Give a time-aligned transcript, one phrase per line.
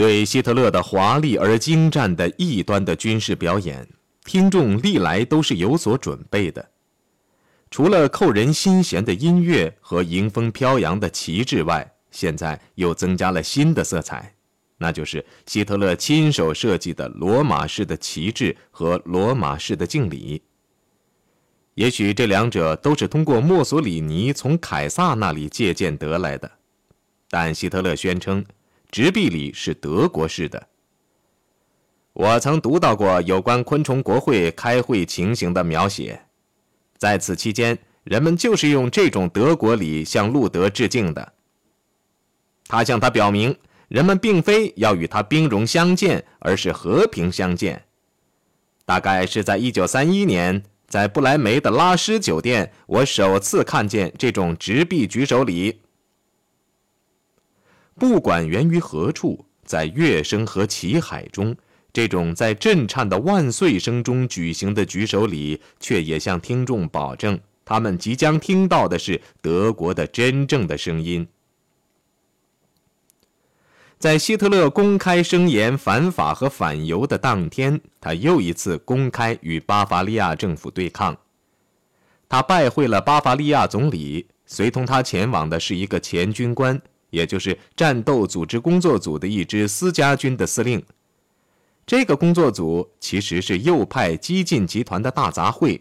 [0.00, 3.86] 对希特勒的华丽而精湛的异端的军事表演，
[4.24, 6.70] 听众历来都是有所准备的。
[7.70, 14.32] 除了扣人心弦的音乐和迎风飘扬的旗帜外，现在又增加了新的色彩，
[14.78, 20.40] 那就是希特勒亲手设计的罗马式的旗帜和罗马式的敬礼。
[21.74, 26.50] 也许这两者都是通过墨索里尼从凯撒那里借鉴得来的，
[27.28, 28.42] 但希特勒宣称，
[28.90, 30.68] 直臂礼是德国式的。
[32.12, 36.20] 我曾读到过有关昆虫国会开会情形的描写。
[36.98, 41.32] 在此期间，人们就是用这种德国礼向路德致敬的。
[42.66, 43.56] 他向他表明，
[43.88, 47.84] 人们并非要与他兵戎相见，而是和平相见。
[48.84, 55.80] 大概是在一九三一年，在不来梅的拉施酒店，我首次看见这种直臂举手礼。
[58.00, 61.54] 不管源于何处，在乐声和旗海中。
[61.92, 71.28] 这种在震颤的万岁声中举行的举手礼，却也向听众保证，他们即将听到的是德国的真正的声音。
[73.98, 81.18] 在希特勒公开声言反法和反犹的当天，他又一次公开与巴伐利亚政府对抗。
[82.30, 90.82] 他拜会了巴伐利亚总理，随同他前往的是一个前军官，也就是战斗组织工作组的一支私家军的司令。
[91.86, 95.80] 这个工作组其实是右派激进集团的大杂烩。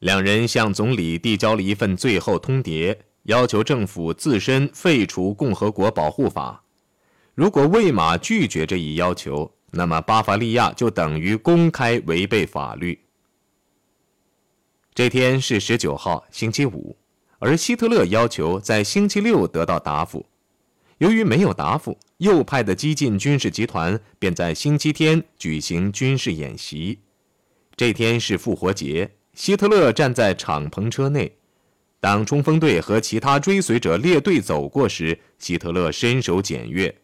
[0.00, 6.64] 两人向总理递交了一份最后通牒，要求政府自身废除共和国保护法。
[7.34, 13.00] 如果魏玛拒绝这一要求，那么巴伐利亚就等于公开违背法律。
[14.92, 16.96] 这天是十九号，星期五，
[17.38, 20.26] 而希特勒要求在星期六得到答复。
[21.02, 27.00] 由于没有答复，右派的激进军事集团便在星期天举行军事演习。
[27.74, 31.38] 这天是复活节，希特勒站在敞篷车内。
[31.98, 36.94] 当冲锋队和其他追随者列队走过时，希特勒伸手检阅。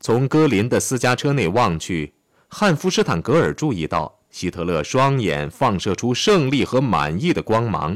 [0.00, 2.14] 从戈林的私家车内望去，
[2.48, 7.94] 汉弗施坦格尔注意到希特勒双眼放射出胜利和满意的光芒。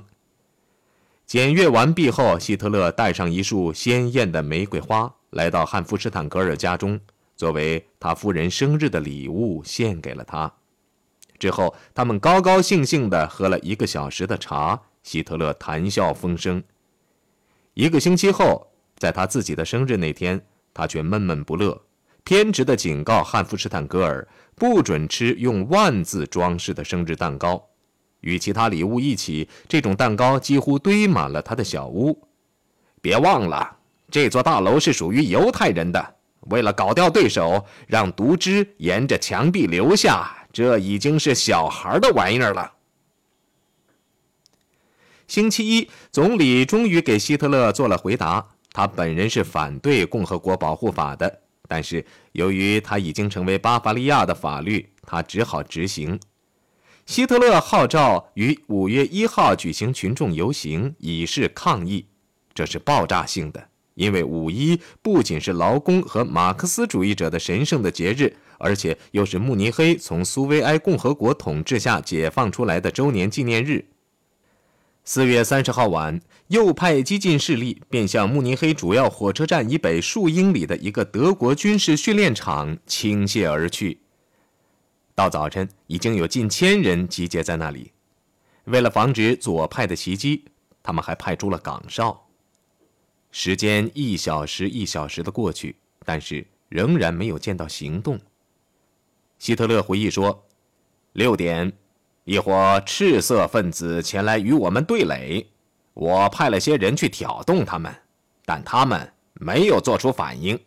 [1.27, 7.01] 检阅完毕后，希特勒带上一束鲜艳的玫瑰花，来到汉弗施坦格尔家中，
[7.35, 10.53] 作为他夫人生日的礼物献给了他。
[11.37, 16.63] 之后，他们高高兴兴地喝了一个小时的茶，希特勒谈笑风生。
[17.75, 20.41] 一个星期后，在他自己的生日那天，
[20.73, 21.83] 他却闷闷不乐，
[22.23, 27.69] 偏执地警告汉弗施坦格尔不准吃用万字装饰的生日蛋糕。
[28.27, 32.27] 与其他礼物一起，这种蛋糕几乎堆满了他的小屋。
[33.01, 33.77] 别忘了，
[34.11, 36.15] 这座大楼是属于犹太人的。
[36.51, 42.73] 为了搞掉对手，让毒汁沿着墙壁流下，这已经是小孩的玩意儿了。
[45.29, 48.45] 星期一，总理终于给希特勒做了回答。
[48.73, 56.19] 他本人是反对共和国保护法的，但是由于他已经成为巴伐利亚的法律，他只好执行。
[57.07, 62.05] 希特勒号召于五月一号举行群众游行，以示抗议。
[62.53, 73.85] 这是爆炸性的，因为五一不仅是劳工和马克思主义者的神圣的节日，而且又是慕尼黑从苏维埃共和国统治下解放出来的周年纪念日。
[75.05, 84.01] 四月三十号晚，右派激进势力便向慕尼黑主要火车站以北数英里的一个德国军事训练场倾泻而去。
[85.17, 87.91] 到早晨，已经有近千人集结在那里。
[88.65, 90.45] 为了防止左派的袭击，
[90.83, 92.29] 他们还派出了岗哨。
[93.31, 95.75] 时间一小时一小时的过去，
[96.05, 98.21] 但是仍然没有见到行动。
[99.39, 100.47] 希特勒回忆说
[101.15, 101.73] ：“六点，
[102.25, 105.47] 一伙赤色分子前来与我们对垒，
[105.95, 107.91] 我派了些人去挑动他们，
[108.45, 110.61] 但他们没有做出反应。”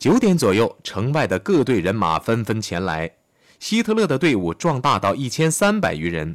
[0.00, 3.16] 九点左右，城外的各队人马纷纷前来。
[3.58, 6.34] 希特勒的队伍壮大到一千三百余人，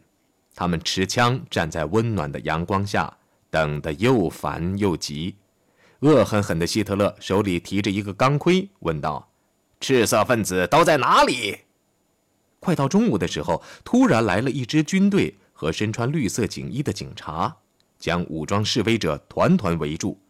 [0.54, 3.18] 他们持枪站在温暖的阳光下，
[3.50, 5.38] 等得又烦又急。
[6.02, 9.32] 恶狠狠的希特勒手里提着一个钢盔，问道
[9.82, 11.62] ：“赤色分子都在哪里？”
[12.62, 17.58] 快到中午的时候，突然来了一支军队和身穿绿色警衣的警察，
[17.98, 20.22] 将武装示威者团团围住。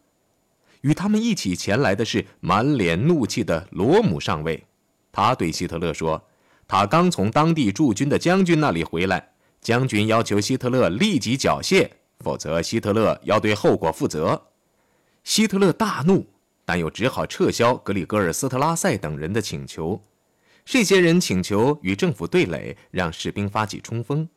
[0.86, 4.64] 与他们一起前来的是满脸怒气的罗姆上尉，
[5.10, 6.28] 他对希特勒说
[6.68, 11.90] ：“他刚从当地驻军的将军那里回来，将军要求希特勒立即缴械，
[12.20, 14.40] 否则希特勒要对后果负责。”
[15.24, 16.24] 希特勒大怒，
[16.64, 20.00] 但又只好撤销格里戈尔斯特拉塞等人的请求。
[20.64, 24.28] 这些人请求与政府对垒，让士兵发起冲锋。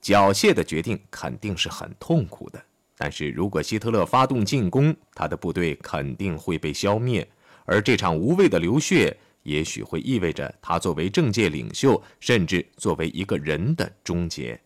[0.00, 2.62] 缴械的决定肯定是很痛苦的，
[3.02, 7.28] 但是如果希特勒发动进攻，他的部队肯定会被消灭，
[7.64, 14.60] 而这场无谓的流血，也许会意味着他作为政界领袖，甚至作为一个人的终结。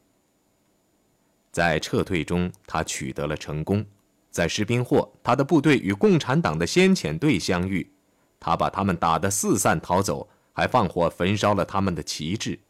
[1.50, 3.82] 在撤退中，他取得了成功。
[4.30, 7.90] 在士兵霍，他的部队与共产党的先遣队相遇，
[8.38, 12.60] 他把他们打得四散逃走，还放火焚烧了他们的旗帜。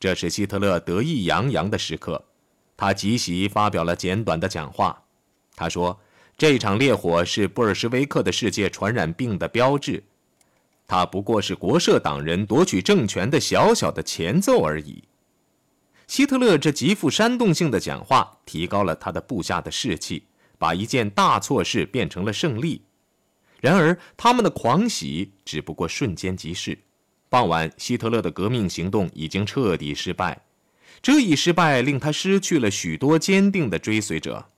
[0.00, 2.24] 这是希特勒得意洋洋的时刻。
[2.76, 5.01] 他即席发表了简短的讲话。
[5.54, 6.00] 他说
[6.36, 10.02] ：“这场烈火是布尔什维克的世界传染病的标志，
[10.86, 15.04] 它不过是国社党人夺取政权的小小的前奏而已。”
[16.06, 20.24] 希特勒这极富煽动性的讲话提高了他的部下的士气。
[20.58, 22.82] 把一件大错事变成了胜利，
[23.60, 26.78] 然而他们的狂喜只不过瞬间即逝。
[27.28, 30.40] 傍晚，希特勒的革命行动已经彻底失败，
[31.02, 34.51] 这一失败令他失去了许多坚定的追随者。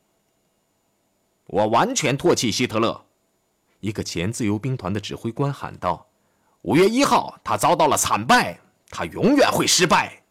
[1.47, 3.05] 我完全唾弃希特勒，
[3.81, 6.07] 一个前自由兵团的指挥官喊道
[6.63, 10.23] ：“五月一号，他遭到了惨败，他永远会失败。”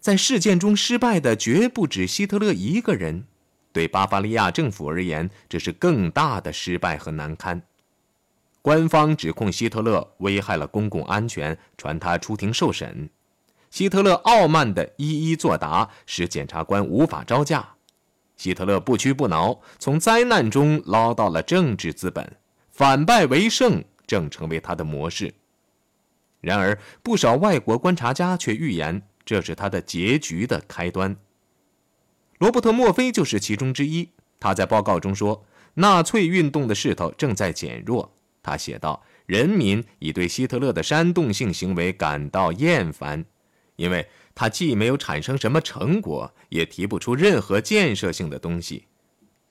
[0.00, 3.26] 在事件中失败的绝不止希特勒一个人。
[3.72, 7.62] 对巴伐利亚政府而言，这是更大的失败和难堪。
[8.62, 13.08] 官方指控希特勒危害了公共安全，传他出庭受审。
[13.70, 17.76] 希特勒傲慢地一一作答，使检察官无法招架。
[18.40, 22.38] 希特勒不屈不挠，从灾难中捞到了政治资本，
[22.70, 25.34] 反败为胜正成为他的模式。
[26.40, 31.14] 然而，不少外国观察家却预言，这是他的结局的开端。
[32.38, 34.08] 罗伯特·墨菲就是其中之一。
[34.38, 35.44] 他在报告中说
[35.76, 38.10] ：“纳粹运动的势头正在减弱。”
[38.42, 43.22] 他写道：“人民已对希特勒的煽动性行为感到厌烦，
[43.76, 44.08] 因为
[44.40, 48.86] 他既没有产生什么成果，也提不出任何建设性的东西。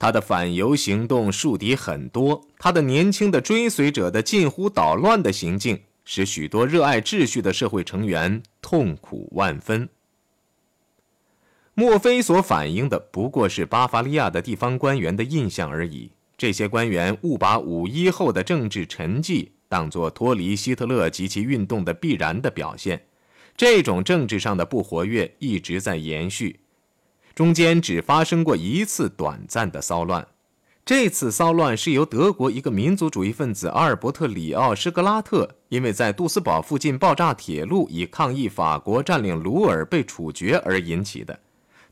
[0.00, 9.88] 他的反犹行动树敌很多，他的年轻的追随者的近乎捣乱的行径，使许多热爱秩序的社会成员痛苦万分。”
[11.74, 16.10] 墨菲所反映的不过是巴伐利亚的地方官员的印象而已。
[16.36, 23.04] 这些官员误把五一后的政治沉寂当作脱离希特勒及其运动的必然的表现。
[23.60, 26.60] 这种政治上的不活跃一直在延续，
[27.34, 30.26] 中间只发生过一次短暂的骚乱。
[30.82, 41.38] 这次骚乱是由德国一个民族主义分子阿尔伯特·里奥·施格拉特因为在杜斯堡附近爆炸铁路以抗议法国占领鲁尔被处决而引起的。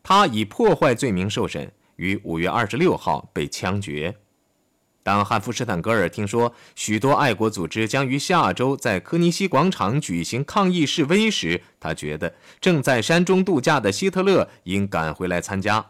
[0.03, 4.17] 他以破坏罪名受审，于五月二十六号被枪决。
[5.02, 15.84] 当汉弗施坦格尔听说许多爱国组织将于下周在科尼西广场举行抗议示威时，他觉得正在山中度假的希特勒应赶回来参加。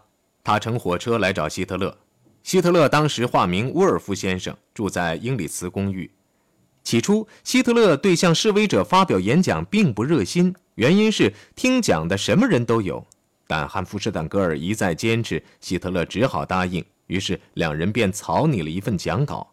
[0.45, 1.99] 他乘火车来找希特勒。
[2.45, 6.11] 希特勒当时化名沃尔夫先生，住在英里茨公寓。
[6.85, 13.05] 起初，希特勒对向示威者发表演讲并不热心，原因是听讲的什么人都有。
[13.47, 16.83] 但汉弗施坦格尔一再坚持，希特勒只好答应。
[17.09, 19.53] 于是两人便草拟了一份讲稿。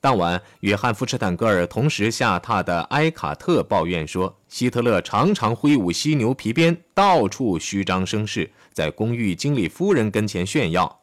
[0.00, 11.00] 当晚，约翰·富士坦格尔同时下榻的埃卡特抱怨说，希特勒常常挥舞犀牛皮鞭，到处虚张声势，在公寓经理夫人跟前炫耀。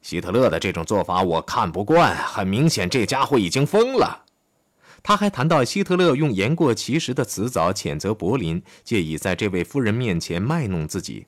[0.00, 4.24] 希特勒的这种做法我看不惯，很明显，这家伙已经疯了。
[5.02, 11.26] 他还谈到希特勒用言过其实的辞藻谴责柏林，借以在这位夫人面前卖弄自己。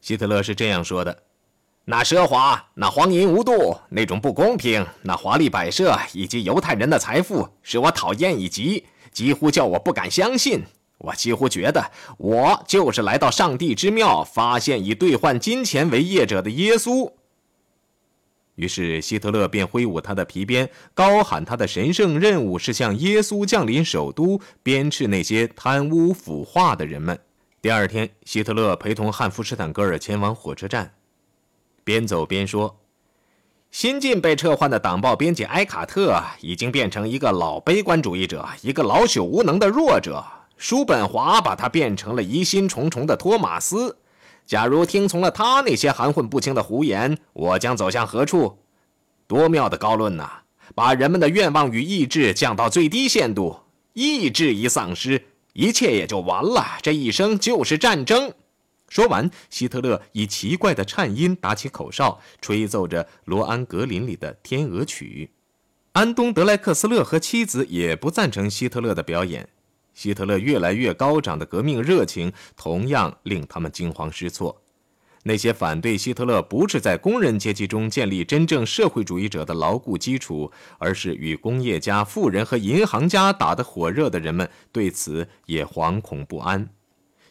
[0.00, 1.22] 希特勒是这样说的
[1.84, 10.62] ：“那奢华，那荒淫无度，那种不公平，那华丽摆设，以及犹太人的财富，使我讨厌以及，几乎叫我不敢相信。
[10.98, 17.10] 我几乎觉得，我就是来到上帝之庙，发现以兑换金钱为业者的耶稣。”
[18.54, 27.18] 于是希特勒便挥舞他的皮鞭，高喊他的神圣任务是向耶稣降临首都，鞭笞那些贪污腐化的人们。
[27.60, 30.92] 第二天，希特勒陪同汉弗施坦格尔前往火车站，
[31.84, 32.80] 边走边说
[33.70, 40.24] ：“新晋被撤换的党报编辑埃卡特已经变成一个老悲观主义者，一个老朽无能的弱者。
[40.56, 43.96] 叔本华把他变成了疑心重重的托马斯。”
[44.44, 48.58] 假如听从了他那些含混不清的胡言，我将走向何处？
[49.26, 50.28] 多妙的高论呐！
[50.74, 53.56] 把人们的愿望与意志降到最低限度，
[53.92, 56.64] 意志一丧失，一切也就完了。
[56.82, 58.32] 这一生就是战争。
[58.92, 65.30] 说完，希特勒以奇怪的颤音打起口哨，吹奏着罗安格林里的《天鹅曲》。
[65.92, 69.48] 安东·德莱克斯勒和妻子也不赞成希特勒的表演。
[69.94, 74.60] 希特勒越来越高涨的革命热情，同样令他们惊慌失措。
[75.22, 86.68] 那些反对希特勒不是在工人阶级中建立真正社会主义者的牢固基础，而是与工业家、富人和银行家打得火热的人们，对此也惶恐不安。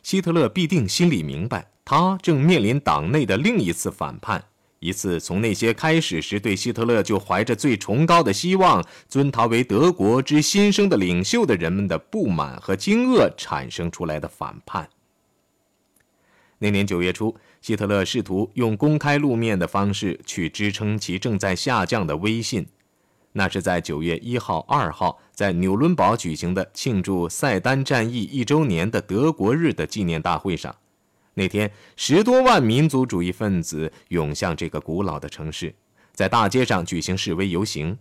[0.03, 4.43] 希特勒必定心里明白，他正面临党内的另一次反叛。
[4.79, 14.89] 一次从那些开始时对希特勒就怀着最崇高的希望、尊他为德国之新生的领袖的人们的不满和惊愕产生出来的反叛。
[16.57, 22.65] 那年九月初，希特勒试图用公开露面的方式去支撑其正在下降的威信。
[23.33, 30.75] 那是在九月一号、二号在纽伦堡举行的庆祝塞丹战役一周年的德国日的纪念大会上。
[31.33, 35.73] 那天，十多万民族主义分子涌向这个古老的城市，
[36.13, 37.97] 在大街上举行示威游行。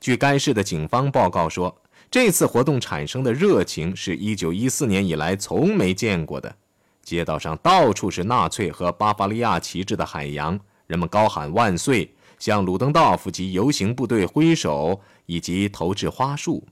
[0.00, 1.80] 据该市的警方报告说，
[2.10, 6.56] 这次活动产生的热情是一九一四年以来从没见过的。
[7.02, 10.58] 街道上到处是纳粹和巴伐利亚旗帜的海洋，
[10.88, 16.64] 人们高喊万岁，向鲁登道夫及游行部队挥手，以及投掷花束。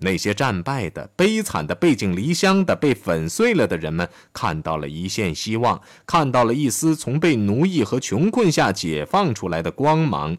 [0.00, 10.36] 那些战败的、悲惨的、背井离乡的、被粉碎了的人们，看到了一线希望，看到了一丝从被奴役和穷困下解放出来的光芒。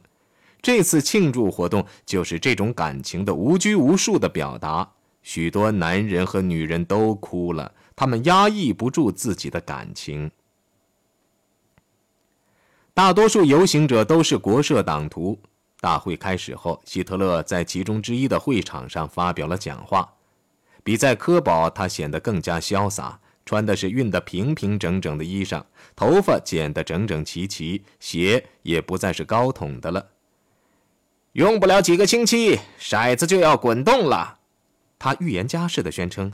[0.62, 4.90] 这次庆祝活动就是这种感情的无拘无束的表达。
[5.22, 10.32] 许多男人和女人都哭了，他们压抑不住自己的感情。
[13.00, 15.40] 大多数游行者都是国社党徒。
[15.80, 20.16] 大会开始后，希特勒在其中之一的会场上发表了讲话。
[20.84, 25.64] 比在科堡，他显得更加潇洒，穿的是熨得平平整整的衣裳，
[25.96, 30.08] 头发剪得整整齐齐，鞋也不再是高筒的了。
[31.32, 34.40] 用不了几个星期，骰子就要滚动了，
[35.00, 36.34] 他预言家似的宣称：“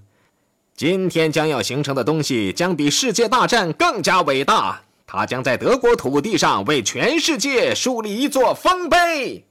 [0.76, 9.46] 今天将要形成的东西，将比世界大战更加伟大。”他将在德国土地上为全世界树立一座丰碑。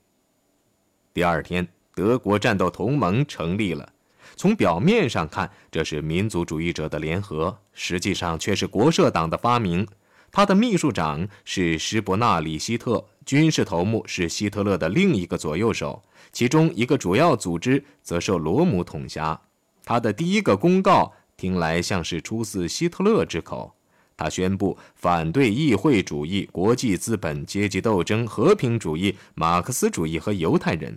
[1.12, 3.88] 第二天，德国战斗同盟成立了。
[4.36, 9.86] 从表面上看，这是民族主义者的联合，实际上却是国社党的发明。
[10.32, 19.40] 他的秘书长是施伯纳里希特，军事头目是希特勒的另一个左右手，其中一个主要组织则受罗姆统辖。
[19.84, 23.76] 他的第一个公告听来像是出自希特勒之口。
[24.16, 30.96] 他宣布反对议会主义、国际资本、阶级斗争、和平主义、马克思主义和犹太人。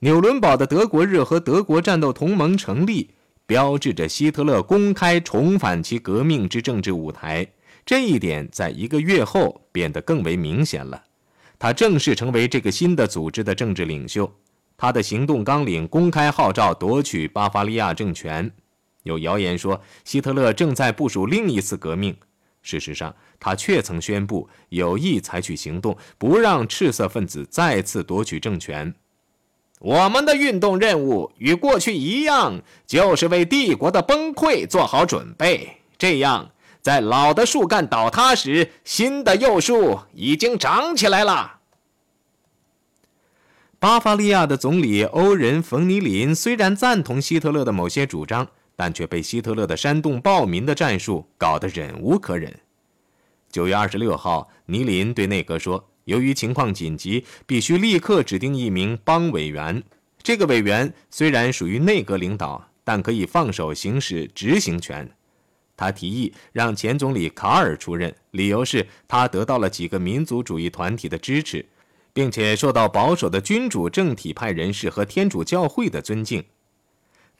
[0.00, 3.10] 纽伦堡的德国日和德国战斗同盟成立，
[3.46, 7.46] 标志着希特勒公开重返其革命之政治舞台。
[7.86, 11.04] 这一点在一个月后变得更为明显了。
[11.58, 14.32] 他正式成为这个新的组织的政治领袖。
[14.76, 18.50] 他的行动纲领公开号召夺取巴伐利亚政权。
[19.02, 22.16] 有谣言说，希特勒正在部署另一次革命。
[22.62, 28.94] 事实上，他确曾宣布有意采取行动，不让赤色分子再次夺取政权。
[29.80, 35.78] 我们的运动任务与过去一样，就是为帝国的崩溃做好准备。
[35.98, 41.58] 这样，在老的树干倒塌时，新的幼树已经长起来了。
[43.80, 48.46] 巴伐利亚的总理欧仁·冯·尼林虽然赞同希特勒的某些主张。
[48.82, 52.52] 但却被希特勒的煽动暴民的战术搞得忍无可忍。
[53.48, 59.80] 九月二十六号，尼林对内阁说：“由于情况紧急，必须立刻指定一名邦委员。
[60.20, 65.08] 这个委员虽然属于内阁领导，但可以放手行使执行权。”
[65.78, 71.64] 他提议让前总理卡尔出任，理由是他得到了几个民族主义团体的支持，
[72.12, 76.42] 并且受到保守的君主政体派人士和天主教会的尊敬。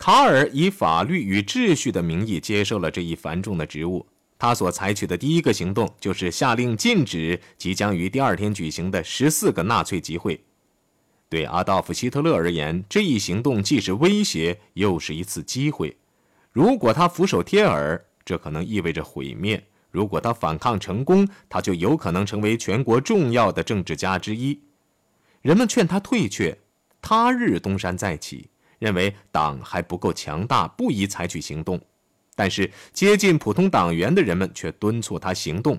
[0.04, 4.04] 卡尔以法律与秩序的名义接受了这一繁重的职务。
[4.36, 10.42] 他所采取的第一个行动就是下令禁止即将于第二天举行的十四个纳粹集会。
[11.28, 15.96] 对阿道夫·希特勒而言，这一行动既是威胁，又是一次机会。
[16.50, 19.56] 如果他俯首帖耳，这可能意味着毁灭；
[19.92, 24.62] 如果他反抗成功，他就有可能成为全国重要的政治家之一。
[25.42, 26.58] 人们劝他退却，
[27.00, 28.48] 他日东山再起。
[28.82, 31.80] 认为党还不够强大，不宜采取行动，
[32.34, 35.78] 但是接近普通党员的人们却敦促他行动。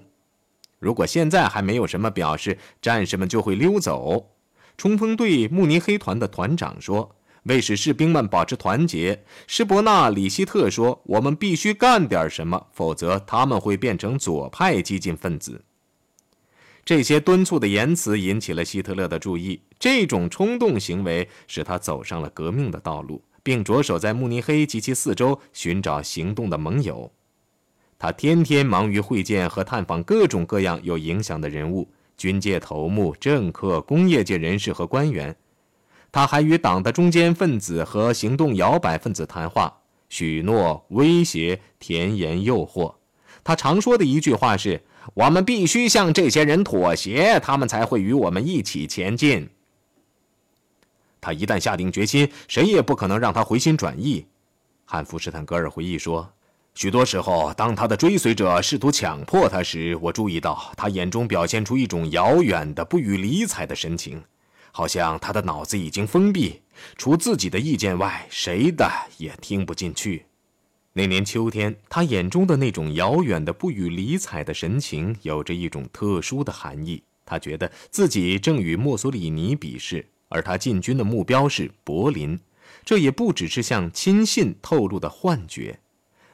[0.79, 4.29] 如果现在还没有什么表示，战士们就会溜走。
[4.77, 15.65] 冲锋队慕尼黑团的团长说：“为使士兵们保持团结，施伯纳里希特说，我们必须干点什么，否则他们会变成左派激进分子。”
[16.86, 19.62] 这些敦促的言辞引起了希特勒的注意。
[19.84, 27.12] 这种冲动行为使他走上了革命的道路，并着手在慕尼黑及其四周寻找行动的盟友。
[28.00, 35.36] 他天天忙于会见和探访各种各样有影响的人物，军界头目、政客、工业界人士和官员。
[36.13, 42.96] 他还与党的中间分子和行动摇摆分子谈话，许诺、威胁、甜言诱惑。
[43.44, 44.82] 他常说的一句话是
[45.13, 49.50] ：“我们必须向这些人妥协，他们才会与我们一起前进。”
[51.24, 54.25] 他一旦下定决心，谁也不可能让他回心转意。
[54.84, 56.30] 汉弗施坦格尔回忆说。
[56.75, 64.24] 许多时候，当他的追随者试图强迫他时，我注意到他眼中表现出一种遥远的、不予理睬的神情，
[64.72, 66.62] 好像他的脑子已经封闭，
[66.98, 68.89] 除自己的意见外，谁的
[69.20, 70.25] 也听不进去。
[70.94, 77.03] 那年秋天，他眼中的那种遥远的、不予理睬的神情，有着一种特殊的含义。
[77.24, 80.03] 他觉得自己正与墨索里尼比试，
[80.34, 82.38] 而他进军的目标是柏林。
[82.84, 85.80] 这也不只是向亲信透露的幻觉。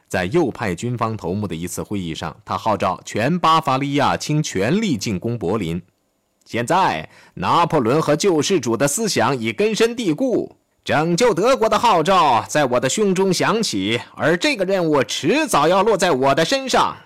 [0.07, 5.79] 在右派军方头目的一次会议上，他号召全巴伐利亚倾全力进攻柏林。
[6.45, 16.97] 现在，拿破仑和救世主的思想已根深蒂固，拯救德国的号召在我的胸中响起，而这个任务迟早要落在我的身上。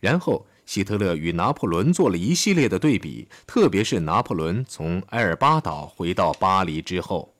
[0.00, 7.34] 然后，希特勒与拿破仑做了一系列的对比，特别是拿破仑从埃尔巴岛回到巴黎之后。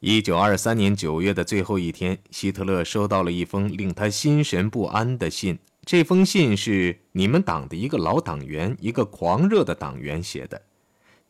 [0.00, 5.56] 一九二三年九月的最后一天，希特勒收到了一封令他心神不安的信。
[5.84, 10.60] 这封信是你们党的一个老党员，一个狂热的党员写的。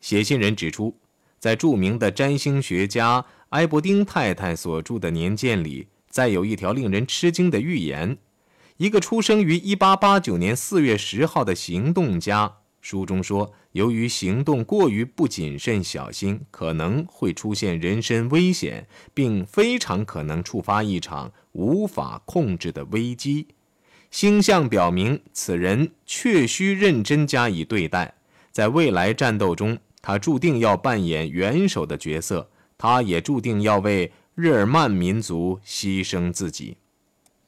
[0.01, 0.97] 写信人指出，
[1.37, 8.17] 在著名的占星学家埃伯丁太太所著的年鉴里，再有一条令人吃惊的预言：
[8.77, 12.57] 一个出生于一八八九年四月十号的行动家。
[12.79, 23.47] 书中说，由于行动过于不谨慎小心，可能会出现人身危险，并非常可能触发一场无法控制的危机。
[24.11, 28.13] 星象表明，此人确需认真加以对待。
[28.51, 36.77] 在未来战斗中，他注定要扮演元首的角色，他也注定要为日耳曼民族牺牲自己。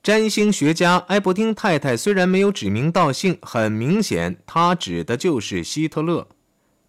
[0.02, 6.28] 占星学家埃伯丁太太虽然没有指名道姓，很明显，她指的就是希特勒。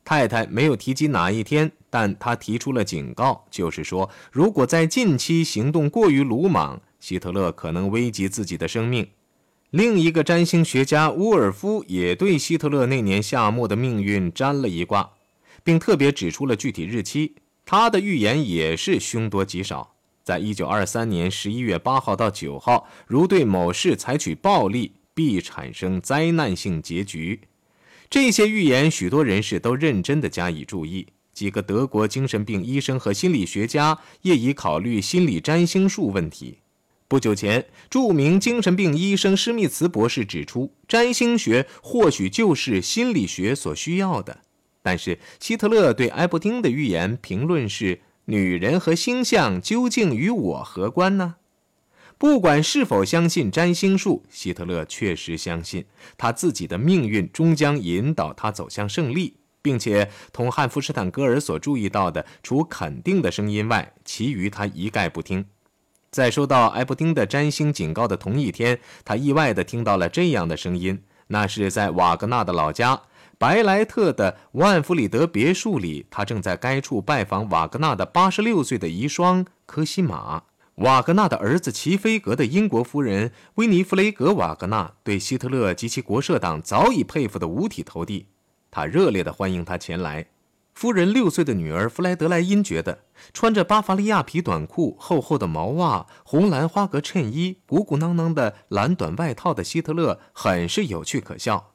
[0.04, 9.08] 太太没有提及哪一天，但她提出了警告，就是说，如果在近期行动过于鲁莽，希特勒可能危及自己的生命。
[9.70, 15.10] 另一个占星学家乌尔夫也对希特勒那年夏末的命运占了一卦，
[15.64, 17.34] 并特别指出了具体日期。
[17.66, 19.94] 他的预言也是凶多吉少。
[20.30, 27.40] 在一九二三年十一月八号到九号，如对某事采取暴力，必产生灾难性结局。
[28.08, 31.08] 这些预言，许多人士都认真地加以注意。
[31.34, 36.58] 几个德国精神病医生和心理学家业已考虑心理占星术问题。
[37.08, 44.42] 不久前，著名精神病医生施密茨博士指出，占星学或许就是心理学所需要的。
[44.80, 48.02] 但是，希特勒对埃伯丁的预言评论是。
[48.30, 51.34] 女人和星象究竟与我何关呢？
[52.16, 55.84] 不管是否相信占星术，希特勒确实相信
[56.16, 65.44] 他自己的命运终将引导他走向胜利，并且同汉弗施坦格尔所注意到的，除肯定的声音外，其余他一概不听。
[66.12, 73.02] 在收到埃布丁的占星警告的同一天，他意外地听到了这样的声音，那是在瓦格纳的老家。
[73.40, 80.42] 白莱特的万弗里德别墅里，他正在该处拜访瓦格纳的八十六岁的遗孀科西玛。
[80.74, 88.26] 瓦格纳的儿子齐菲格的英国夫人威尼弗雷格·瓦格纳对希特勒及其国社党早已佩服得五体投地，
[88.70, 90.26] 他热烈地欢迎他前来。
[90.74, 101.69] 夫人六岁的女儿弗莱德莱因觉得，穿着巴伐利亚皮短裤、厚厚的毛袜、红蓝花格衬衣、鼓鼓囊囊的蓝短外套的希特勒很是有趣可笑。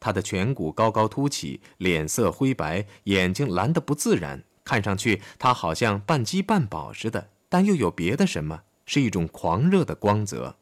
[0.00, 10.56] 他的颧骨高高凸起，脸色灰白，眼睛蓝得不自然，看上去他好像半饥半饱似的，但又有别的什么，是一种狂热的光泽。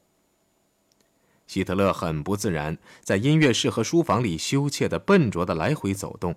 [1.45, 6.35] 希特勒很不自然，在音乐室和书房里羞怯的、笨拙的来回走动，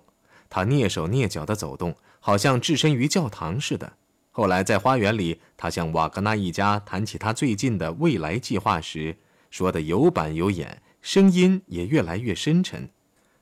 [0.49, 3.93] 他蹑手蹑脚的走动，好像置身于教堂似的。
[4.31, 9.17] 后来在花园里，他向瓦格纳一家谈起他最近的未来计划时，
[9.49, 10.81] 说的有板有眼。
[11.01, 12.89] 声音也越来越深沉。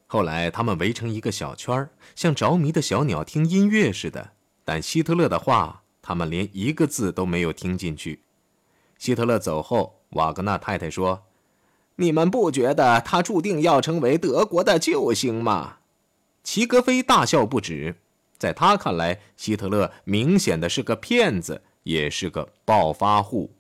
[0.08, 4.32] 后来，他们围成一个小圈儿，像着迷的小鸟听音乐似的。
[4.66, 8.22] 但希特勒的话，他们连一个字都没有听进去。
[8.98, 11.24] 希特勒走后，瓦格纳太太说
[11.98, 15.78] ：“你们不觉得他注定要成为德国的救星吗？”
[16.44, 17.96] 齐格飞大笑不止。
[18.38, 23.52] 在他看来，希特勒明显的是个骗子，也是个暴发户。